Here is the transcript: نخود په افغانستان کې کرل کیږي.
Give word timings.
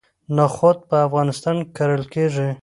نخود 0.37 0.77
په 0.89 0.95
افغانستان 1.07 1.55
کې 1.61 1.69
کرل 1.77 2.03
کیږي. 2.13 2.49